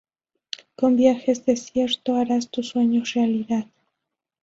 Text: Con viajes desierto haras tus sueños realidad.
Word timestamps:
Con 0.75 0.95
viajes 0.95 1.45
desierto 1.45 2.15
haras 2.15 2.49
tus 2.49 2.69
sueños 2.69 3.13
realidad. 3.13 3.67